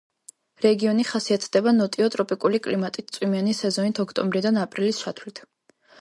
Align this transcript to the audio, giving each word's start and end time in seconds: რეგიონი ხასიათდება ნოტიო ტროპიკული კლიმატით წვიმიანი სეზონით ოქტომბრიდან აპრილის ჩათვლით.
რეგიონი 0.65 1.03
ხასიათდება 1.09 1.73
ნოტიო 1.75 2.07
ტროპიკული 2.15 2.61
კლიმატით 2.69 3.15
წვიმიანი 3.19 3.53
სეზონით 3.61 4.03
ოქტომბრიდან 4.05 4.59
აპრილის 4.67 5.03
ჩათვლით. 5.07 5.45